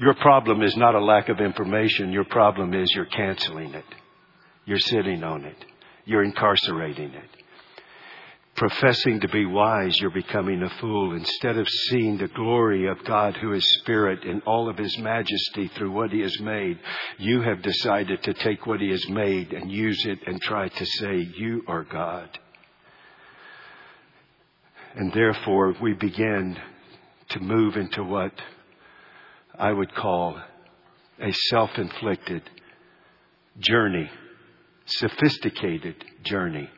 [0.00, 2.12] Your problem is not a lack of information.
[2.12, 3.84] Your problem is you're canceling it.
[4.64, 5.64] You're sitting on it.
[6.04, 7.43] You're incarcerating it
[8.56, 11.14] professing to be wise, you're becoming a fool.
[11.14, 15.68] Instead of seeing the glory of God who is spirit in all of his majesty
[15.68, 16.78] through what he has made,
[17.18, 20.86] you have decided to take what he has made and use it and try to
[20.86, 22.28] say, you are God.
[24.94, 26.56] And therefore we begin
[27.30, 28.32] to move into what
[29.58, 30.40] I would call
[31.20, 32.42] a self-inflicted
[33.58, 34.08] journey,
[34.86, 36.70] sophisticated journey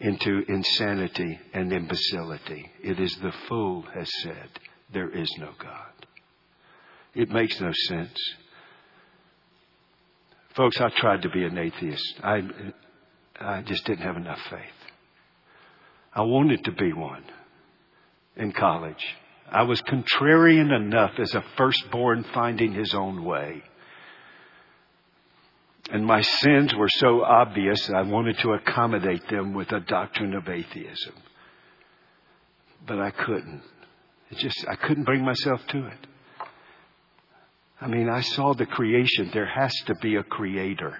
[0.00, 2.70] into insanity and imbecility.
[2.82, 4.48] It is the fool has said,
[4.92, 6.06] there is no God.
[7.14, 8.18] It makes no sense.
[10.54, 12.20] Folks, I tried to be an atheist.
[12.22, 12.42] I,
[13.40, 14.60] I just didn't have enough faith.
[16.14, 17.24] I wanted to be one
[18.36, 19.04] in college.
[19.50, 23.62] I was contrarian enough as a firstborn finding his own way
[25.90, 30.48] and my sins were so obvious I wanted to accommodate them with a doctrine of
[30.48, 31.14] atheism.
[32.86, 33.62] But I couldn't.
[34.30, 36.06] It just, I couldn't bring myself to it.
[37.80, 39.30] I mean, I saw the creation.
[39.32, 40.98] There has to be a creator.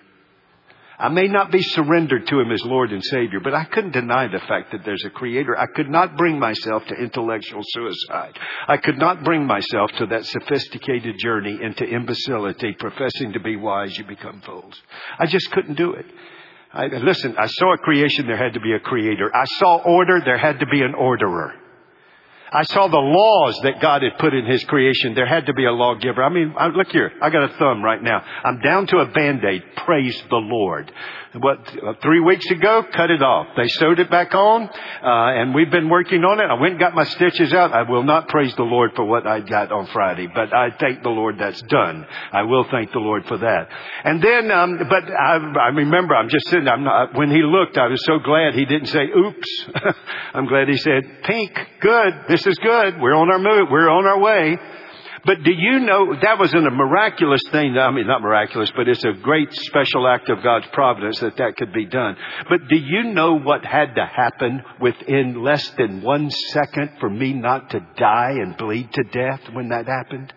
[0.99, 4.29] I may not be surrendered to Him as Lord and Savior, but I couldn't deny
[4.29, 5.59] the fact that there's a Creator.
[5.59, 8.39] I could not bring myself to intellectual suicide.
[8.67, 13.97] I could not bring myself to that sophisticated journey into imbecility, professing to be wise,
[13.99, 14.81] you become fools.
[15.19, 16.07] I just couldn't do it.
[16.73, 19.31] I, listen, I saw a creation, there had to be a Creator.
[19.35, 21.55] I saw order, there had to be an orderer.
[22.53, 25.15] I saw the laws that God had put in His creation.
[25.15, 26.23] There had to be a lawgiver.
[26.23, 27.13] I mean, look here.
[27.21, 28.23] I got a thumb right now.
[28.45, 29.63] I'm down to a band-aid.
[29.85, 30.93] Praise the Lord.
[31.35, 31.59] What,
[32.03, 33.49] three weeks ago, cut it off.
[33.57, 36.45] They sewed it back on, uh, and we've been working on it.
[36.45, 37.73] I went and got my stitches out.
[37.73, 41.03] I will not praise the Lord for what I got on Friday, but I thank
[41.03, 42.07] the Lord that's done.
[42.33, 43.69] I will thank the Lord for that.
[44.05, 47.77] And then, um, but I, I remember I'm just sitting, I'm not, when he looked,
[47.77, 49.67] I was so glad he didn't say, oops.
[50.35, 53.01] I'm glad he said, pink, good this is good.
[53.01, 53.69] We're on our move.
[53.71, 54.59] We're on our way.
[55.25, 57.77] But do you know that wasn't a miraculous thing?
[57.79, 61.57] I mean, not miraculous, but it's a great special act of God's providence that that
[61.57, 62.15] could be done.
[62.49, 67.33] But do you know what had to happen within less than one second for me
[67.33, 70.33] not to die and bleed to death when that happened?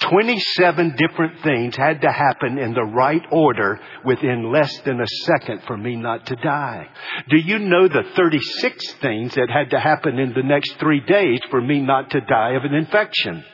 [0.00, 5.62] 27 different things had to happen in the right order within less than a second
[5.66, 6.86] for me not to die.
[7.30, 11.40] Do you know the 36 things that had to happen in the next three days
[11.50, 13.44] for me not to die of an infection?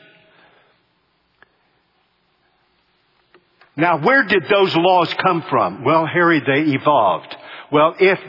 [3.75, 5.83] Now, where did those laws come from?
[5.83, 7.35] Well, Harry, they evolved.
[7.73, 8.19] Well, if,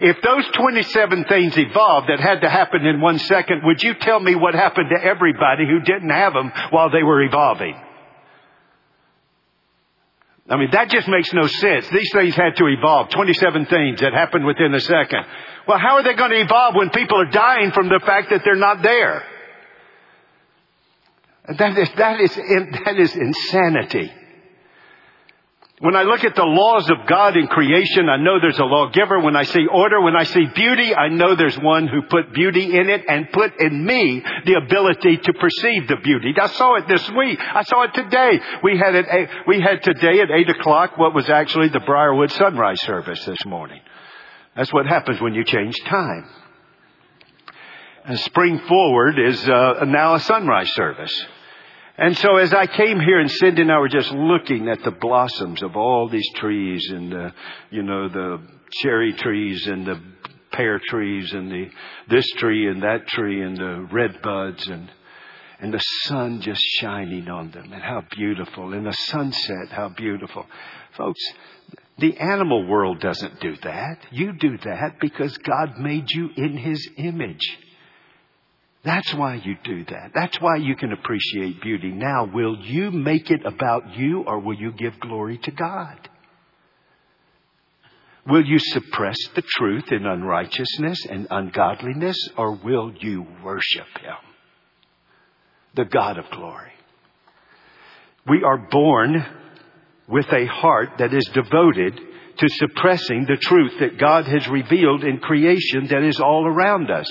[0.00, 4.20] if those 27 things evolved that had to happen in one second, would you tell
[4.20, 7.74] me what happened to everybody who didn't have them while they were evolving?
[10.48, 11.88] I mean, that just makes no sense.
[11.88, 13.08] These things had to evolve.
[13.08, 15.26] 27 things that happened within a second.
[15.66, 18.42] Well, how are they going to evolve when people are dying from the fact that
[18.44, 19.24] they're not there?
[21.58, 24.12] That is, that is, that is insanity.
[25.82, 29.18] When I look at the laws of God in creation, I know there's a lawgiver.
[29.18, 32.78] When I see order, when I see beauty, I know there's one who put beauty
[32.78, 36.34] in it and put in me the ability to perceive the beauty.
[36.40, 37.40] I saw it this week.
[37.40, 38.40] I saw it today.
[38.62, 42.80] We had it, we had today at eight o'clock what was actually the Briarwood sunrise
[42.82, 43.80] service this morning.
[44.54, 46.28] That's what happens when you change time.
[48.04, 51.26] And spring forward is uh, now a sunrise service.
[52.02, 54.90] And so as I came here and Cindy and I were just looking at the
[54.90, 57.32] blossoms of all these trees and the,
[57.70, 58.42] you know, the
[58.82, 60.00] cherry trees and the
[60.50, 61.70] pear trees and the,
[62.08, 64.90] this tree and that tree and the red buds and,
[65.60, 70.44] and the sun just shining on them and how beautiful and the sunset, how beautiful.
[70.96, 71.22] Folks,
[71.98, 73.98] the animal world doesn't do that.
[74.10, 77.58] You do that because God made you in His image.
[78.84, 80.10] That's why you do that.
[80.12, 81.92] That's why you can appreciate beauty.
[81.92, 86.08] Now, will you make it about you or will you give glory to God?
[88.26, 94.16] Will you suppress the truth in unrighteousness and ungodliness or will you worship Him?
[95.74, 96.72] The God of glory.
[98.28, 99.24] We are born
[100.08, 101.96] with a heart that is devoted
[102.38, 107.06] to suppressing the truth that God has revealed in creation that is all around us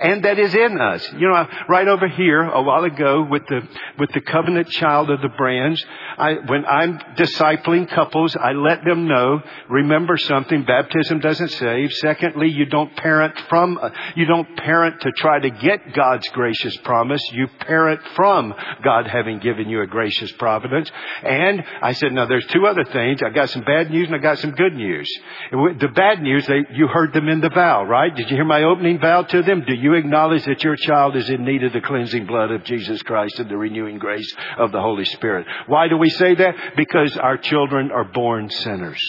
[0.00, 1.12] and that is in us.
[1.12, 3.62] You know, right over here a while ago with the
[3.98, 5.84] with the covenant child of the branch,
[6.18, 9.40] I, when I'm discipling couples, I let them know.
[9.68, 11.92] Remember something: baptism doesn't save.
[11.94, 13.78] Secondly, you don't parent from
[14.16, 17.20] you don't parent to try to get God's gracious promise.
[17.32, 20.90] You parent from God having given you a gracious providence.
[21.22, 23.20] And I said, now there's two other things.
[23.22, 25.08] I got some bad news and I got some good news.
[25.50, 28.14] The bad news, they, you heard them in the vow, right?
[28.14, 29.64] Did you hear my opening vow to them?
[29.66, 33.02] Do you acknowledge that your child is in need of the cleansing blood of Jesus
[33.02, 35.46] Christ and the renewing grace of the Holy Spirit.
[35.66, 36.76] Why do we say that?
[36.76, 39.00] Because our children are born sinners.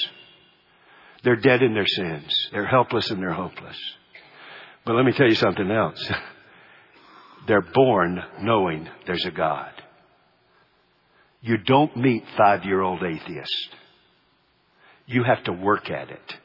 [1.24, 2.50] They're dead in their sins.
[2.52, 3.78] They're helpless and they're hopeless.
[4.86, 6.12] But let me tell you something else.
[7.48, 9.72] They're born knowing there's a God.
[11.42, 13.70] You don't meet five year old atheists.
[15.06, 16.36] You have to work at it.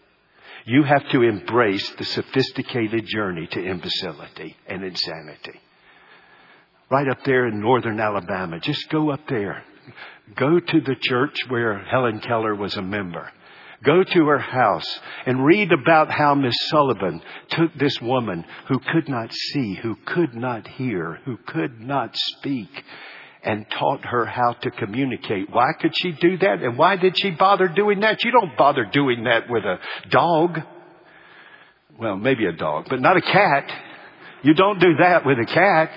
[0.67, 5.59] You have to embrace the sophisticated journey to imbecility and insanity.
[6.91, 8.61] Right up there in northern Alabama.
[8.61, 9.65] Just go up there.
[10.37, 13.31] Go to the church where Helen Keller was a member.
[13.83, 19.09] Go to her house and read about how Miss Sullivan took this woman who could
[19.09, 22.68] not see, who could not hear, who could not speak,
[23.43, 25.49] and taught her how to communicate.
[25.51, 26.62] Why could she do that?
[26.62, 28.22] And why did she bother doing that?
[28.22, 29.78] You don't bother doing that with a
[30.11, 30.61] dog.
[31.99, 33.72] Well, maybe a dog, but not a cat.
[34.43, 35.91] You don't do that with a cat.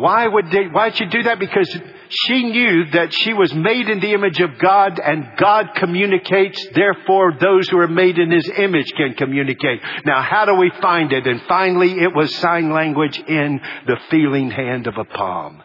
[0.00, 1.38] Why would they, why'd she do that?
[1.38, 1.68] Because
[2.08, 7.34] she knew that she was made in the image of God and God communicates, therefore
[7.38, 9.80] those who are made in His image can communicate.
[10.06, 11.26] Now how do we find it?
[11.26, 15.62] And finally it was sign language in the feeling hand of a palm.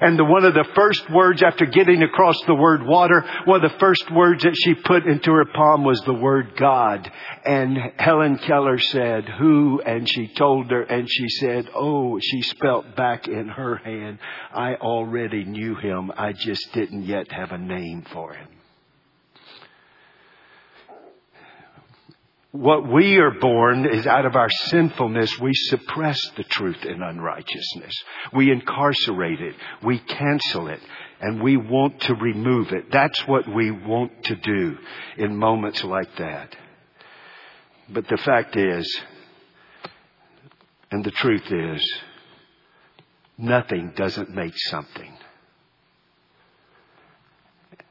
[0.00, 3.70] And the, one of the first words after getting across the word water, one of
[3.70, 7.10] the first words that she put into her palm was the word God.
[7.44, 9.80] And Helen Keller said, who?
[9.80, 14.18] And she told her, and she said, oh, she spelt back in her hand,
[14.52, 16.12] I already knew him.
[16.16, 18.48] I just didn't yet have a name for him.
[22.52, 27.94] What we are born is out of our sinfulness, we suppress the truth in unrighteousness.
[28.32, 29.54] We incarcerate it.
[29.82, 30.80] We cancel it.
[31.20, 32.90] And we want to remove it.
[32.90, 34.78] That's what we want to do
[35.16, 36.54] in moments like that.
[37.88, 39.00] But the fact is,
[40.90, 42.00] And the truth is,
[43.36, 45.16] nothing doesn't make something.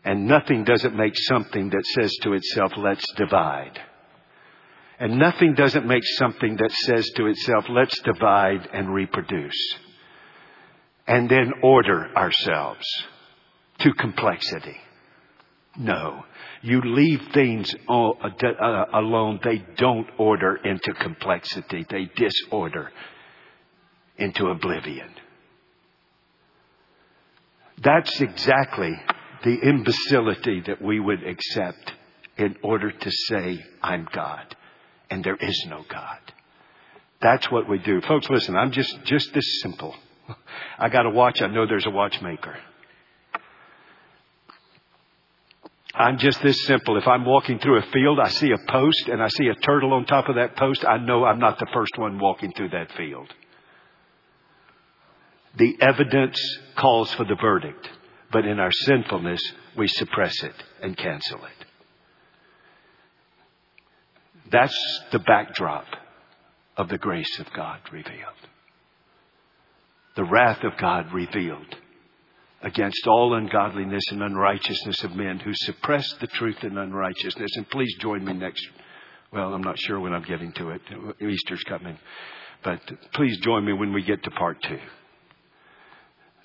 [0.04, 3.80] And nothing doesn't make something that says to itself, let's divide.
[5.00, 9.76] And nothing doesn't make something that says to itself, let's divide and reproduce.
[11.08, 12.86] And then order ourselves
[13.80, 14.78] to complexity.
[15.78, 16.24] No.
[16.62, 19.40] You leave things uh, alone.
[19.44, 21.86] They don't order into complexity.
[21.90, 22.92] They disorder
[24.18, 25.10] into oblivion.
[27.84, 28.94] That's exactly
[29.44, 31.94] the imbecility that we would accept
[32.38, 34.56] in order to say, I'm God.
[35.10, 36.20] And there is no God.
[37.22, 38.02] That's what we do.
[38.02, 39.96] Folks, listen, I'm just, just this simple.
[40.80, 41.42] I got a watch.
[41.42, 42.56] I know there's a watchmaker.
[45.96, 46.98] I'm just this simple.
[46.98, 49.94] If I'm walking through a field, I see a post and I see a turtle
[49.94, 52.92] on top of that post, I know I'm not the first one walking through that
[52.94, 53.34] field.
[55.58, 56.38] The evidence
[56.76, 57.90] calls for the verdict,
[58.30, 59.42] but in our sinfulness,
[59.78, 61.65] we suppress it and cancel it.
[64.52, 64.78] That's
[65.12, 65.86] the backdrop
[66.78, 68.34] of the grace of God revealed.
[70.16, 71.76] The wrath of God revealed
[72.62, 77.52] against all ungodliness and unrighteousness of men who suppress the truth in unrighteousness.
[77.56, 78.66] And please join me next.
[79.32, 80.82] Well, I'm not sure when I'm getting to it.
[81.22, 81.98] Easter's coming.
[82.64, 82.80] But
[83.14, 84.80] please join me when we get to part two.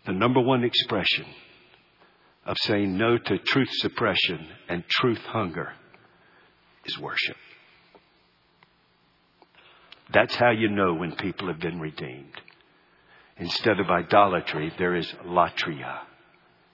[0.06, 1.26] The number one expression
[2.44, 5.72] of saying no to truth suppression and truth hunger
[6.84, 7.36] is worship.
[10.12, 12.40] That's how you know when people have been redeemed.
[13.38, 16.00] Instead of idolatry, there is latria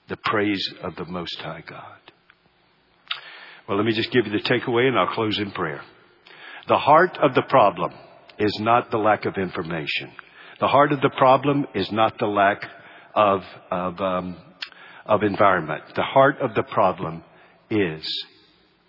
[0.09, 1.99] the praise of the Most High God.
[3.69, 5.83] Well, let me just give you the takeaway and I'll close in prayer.
[6.69, 7.93] The heart of the problem
[8.39, 10.13] is not the lack of information.
[10.61, 12.63] The heart of the problem is not the lack
[13.15, 14.37] of, of, um,
[15.05, 15.83] of environment.
[15.95, 17.25] The heart of the problem
[17.69, 18.07] is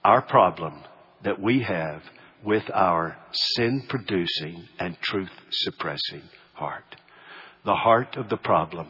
[0.03, 0.83] our problem
[1.23, 2.03] that we have
[2.43, 6.23] with our sin producing and truth suppressing
[6.53, 6.95] heart.
[7.65, 8.87] The heart of the problem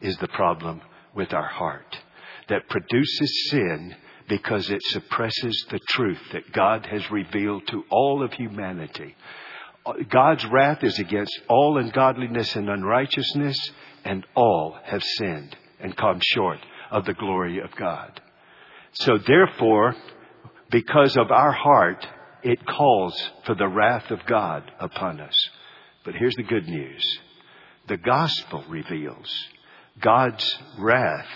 [0.00, 0.80] is the problem
[1.14, 1.96] with our heart
[2.48, 3.94] that produces sin
[4.28, 9.14] because it suppresses the truth that God has revealed to all of humanity.
[10.08, 13.70] God's wrath is against all ungodliness and unrighteousness,
[14.04, 16.58] and all have sinned and come short
[16.90, 18.20] of the glory of God.
[18.92, 19.94] So therefore,
[20.70, 22.06] because of our heart,
[22.42, 25.34] it calls for the wrath of God upon us.
[26.04, 27.04] But here's the good news.
[27.88, 29.30] The gospel reveals
[30.00, 31.28] God's wrath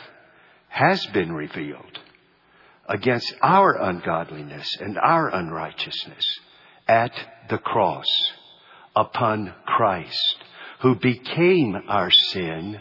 [0.68, 1.98] has been revealed
[2.88, 6.24] against our ungodliness and our unrighteousness
[6.88, 7.12] at
[7.48, 8.06] the cross
[8.96, 10.36] upon Christ,
[10.80, 12.80] who became our sin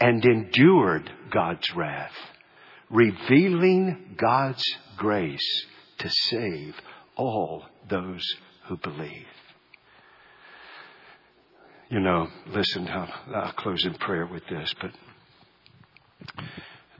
[0.00, 2.14] and endured God's wrath,
[2.90, 4.64] revealing God's
[4.96, 5.66] grace
[5.98, 6.74] to save
[7.16, 8.24] all those
[8.66, 9.26] who believe.
[11.90, 14.90] You know, listen, I'll, I'll close in prayer with this, but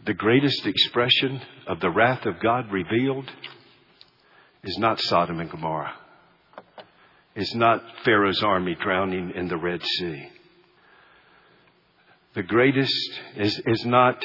[0.05, 3.31] the greatest expression of the wrath of God revealed
[4.63, 5.95] is not Sodom and Gomorrah.
[7.35, 10.29] It's not Pharaoh's army drowning in the Red Sea.
[12.35, 14.23] The greatest is, is not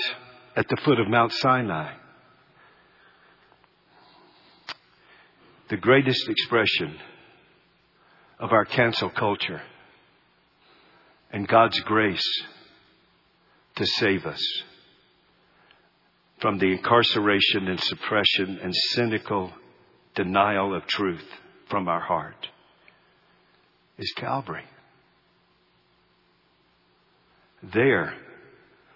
[0.55, 1.93] at the foot of Mount Sinai.
[5.69, 6.97] The greatest expression
[8.39, 9.61] of our cancel culture
[11.31, 12.43] and God's grace
[13.75, 14.43] to save us
[16.39, 19.51] from the incarceration and suppression and cynical
[20.15, 21.25] denial of truth
[21.69, 22.47] from our heart
[23.99, 24.65] is Calvary.
[27.61, 28.15] There,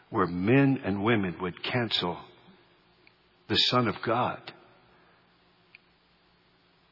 [0.09, 2.17] where men and women would cancel
[3.47, 4.53] the Son of God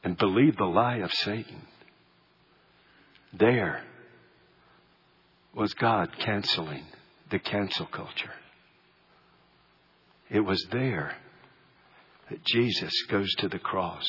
[0.04, 1.68] and believe the lie of Satan,
[3.34, 3.84] there
[5.54, 6.86] was God canceling
[7.30, 8.34] the cancel culture.
[10.30, 11.16] It was there
[12.30, 14.08] that Jesus goes to the cross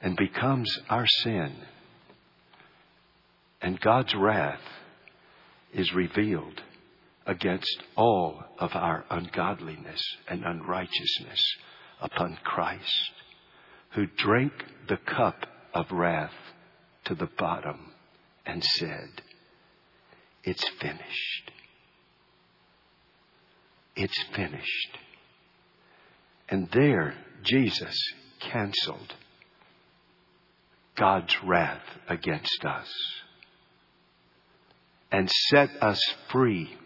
[0.00, 1.56] and becomes our sin.
[3.60, 4.60] And God's wrath
[5.72, 6.62] is revealed
[7.26, 11.40] against all of our ungodliness and unrighteousness
[12.00, 13.10] upon Christ,
[13.94, 14.52] who drank
[14.88, 16.34] the cup of wrath
[17.04, 17.92] to the bottom
[18.44, 19.22] and said,
[20.42, 21.52] It's finished.
[23.96, 24.98] It's finished.
[26.48, 27.96] And there, Jesus
[28.40, 29.14] canceled
[30.96, 32.92] God's wrath against us
[35.10, 36.76] and set us free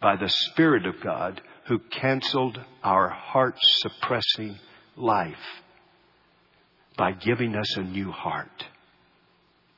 [0.00, 4.58] by the Spirit of God who canceled our heart suppressing
[4.96, 5.63] life
[6.96, 8.64] by giving us a new heart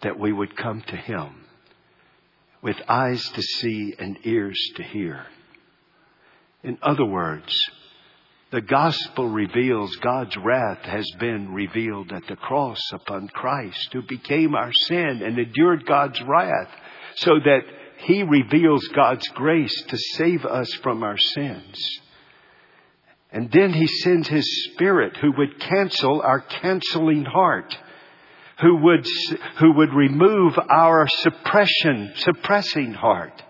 [0.02, 1.46] that we would come to Him
[2.62, 5.24] with eyes to see and ears to hear.
[6.62, 7.54] In other words,
[8.50, 14.54] the gospel reveals God's wrath has been revealed at the cross upon Christ, who became
[14.54, 16.70] our sin and endured God's wrath,
[17.16, 17.62] so that
[17.98, 22.00] he reveals God's grace to save us from our sins.
[23.36, 27.76] And then he sends his spirit who would cancel our canceling heart
[28.60, 29.06] who would,
[29.58, 33.42] who would remove our suppression, suppressing heart.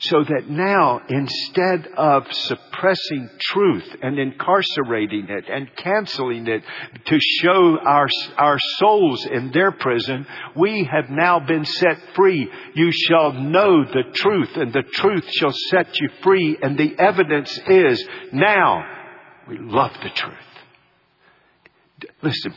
[0.00, 6.62] So that now, instead of suppressing truth and incarcerating it and canceling it
[7.06, 10.24] to show our, our souls in their prison,
[10.54, 12.48] we have now been set free.
[12.74, 16.56] You shall know the truth and the truth shall set you free.
[16.62, 18.84] And the evidence is now
[19.48, 20.34] we love the truth.
[22.22, 22.54] Listen,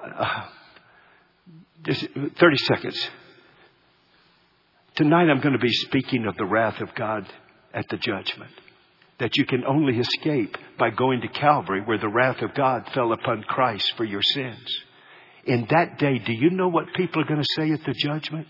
[0.00, 0.46] uh,
[1.84, 3.10] 30 seconds.
[4.96, 7.26] Tonight I'm going to be speaking of the wrath of God
[7.72, 8.50] at the judgment.
[9.18, 13.12] That you can only escape by going to Calvary where the wrath of God fell
[13.12, 14.82] upon Christ for your sins.
[15.44, 18.48] In that day, do you know what people are going to say at the judgment?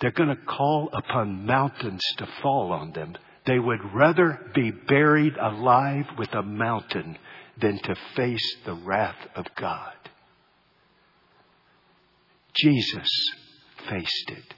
[0.00, 3.14] They're going to call upon mountains to fall on them.
[3.46, 7.18] They would rather be buried alive with a mountain
[7.60, 9.92] than to face the wrath of God.
[12.54, 13.10] Jesus
[13.88, 14.53] faced it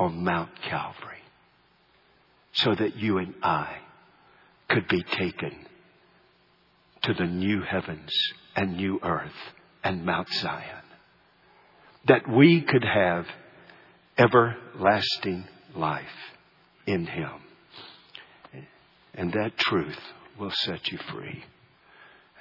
[0.00, 1.18] on Mount Calvary
[2.52, 3.76] so that you and I
[4.68, 5.54] could be taken
[7.02, 8.10] to the new heavens
[8.56, 9.30] and new earth
[9.84, 10.84] and Mount Zion.
[12.08, 13.26] That we could have
[14.16, 15.44] everlasting
[15.76, 16.06] life
[16.86, 17.30] in Him.
[19.12, 19.98] And that truth
[20.38, 21.44] will set you free.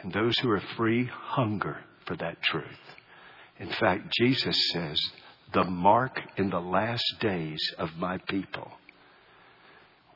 [0.01, 2.65] And those who are free hunger for that truth.
[3.59, 5.01] In fact, Jesus says,
[5.53, 8.71] the mark in the last days of my people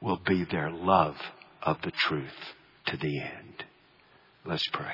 [0.01, 1.15] will be their love
[1.61, 2.53] of the truth
[2.87, 3.63] to the end.
[4.45, 4.93] Let's pray.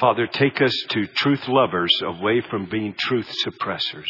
[0.00, 4.08] Father, take us to truth lovers away from being truth suppressors.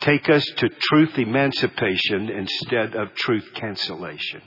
[0.00, 4.42] Take us to truth emancipation instead of truth cancellation.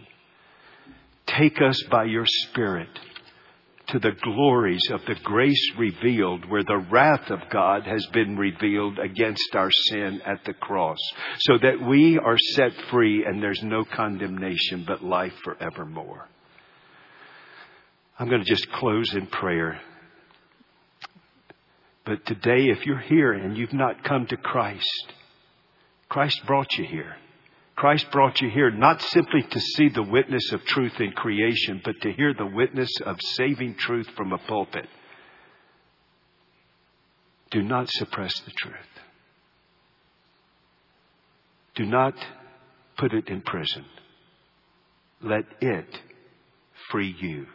[1.25, 2.89] Take us by your Spirit
[3.91, 8.99] to the glories of the grace revealed where the wrath of God has been revealed
[8.99, 10.99] against our sin at the cross
[11.39, 16.27] so that we are set free and there's no condemnation but life forevermore.
[18.17, 19.79] I'm going to just close in prayer.
[22.05, 25.13] But today, if you're here and you've not come to Christ,
[26.09, 27.15] Christ brought you here.
[27.79, 31.95] Christ brought you here not simply to see the witness of truth in creation, but
[32.01, 34.85] to hear the witness of saving truth from a pulpit.
[37.51, 38.75] Do not suppress the truth.
[41.75, 42.15] Do not
[42.97, 43.85] put it in prison.
[45.21, 45.87] Let it
[46.91, 47.45] free you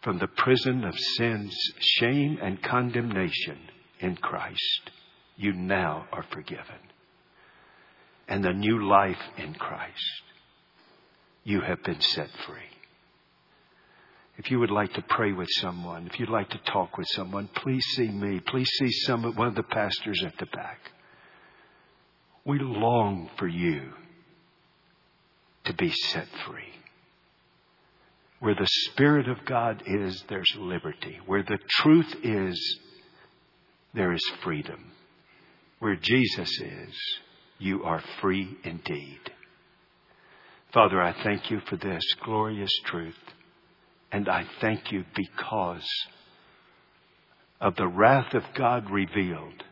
[0.00, 3.58] from the prison of sin's shame and condemnation
[4.00, 4.90] in Christ.
[5.36, 6.95] You now are forgiven
[8.28, 10.22] and the new life in Christ.
[11.44, 12.58] You have been set free.
[14.38, 17.48] If you would like to pray with someone, if you'd like to talk with someone,
[17.54, 18.40] please see me.
[18.40, 20.78] Please see some one of the pastors at the back.
[22.44, 23.92] We long for you
[25.64, 26.62] to be set free.
[28.40, 31.18] Where the Spirit of God is, there's liberty.
[31.24, 32.78] Where the truth is,
[33.94, 34.92] there is freedom.
[35.78, 36.94] Where Jesus is,
[37.58, 39.20] you are free indeed.
[40.72, 43.14] Father, I thank you for this glorious truth.
[44.12, 45.88] And I thank you because
[47.60, 49.64] of the wrath of God revealed.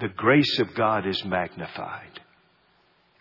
[0.00, 2.20] The grace of God is magnified.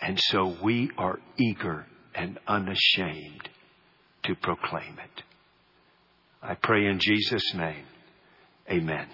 [0.02, 3.50] And so we are eager and unashamed
[4.24, 5.24] to proclaim it.
[6.42, 7.86] I pray in Jesus' name.
[8.70, 9.08] Amen.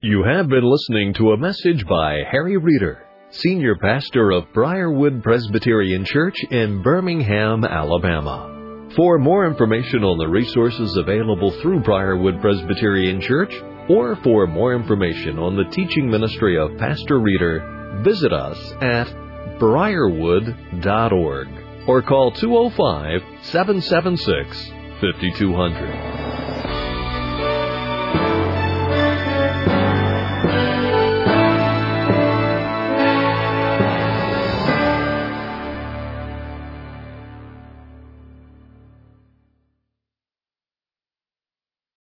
[0.00, 6.02] You have been listening to a message by Harry Reeder Senior Pastor of Briarwood Presbyterian
[6.06, 8.88] Church in Birmingham, Alabama.
[8.96, 13.54] For more information on the resources available through Briarwood Presbyterian Church,
[13.90, 19.12] or for more information on the teaching ministry of Pastor Reeder, visit us at
[19.58, 21.48] briarwood.org
[21.86, 24.70] or call 205 776
[25.02, 26.27] 5200.